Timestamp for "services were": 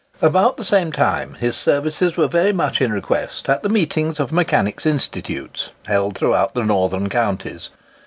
1.55-2.27